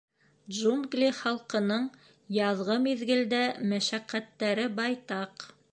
Джунгли 0.53 1.09
Халҡының 1.17 1.85
яҙғы 2.39 2.79
миҙгелдә 2.87 3.45
мәшәҡәттәре 3.75 4.71
байтаҡ. 4.81 5.51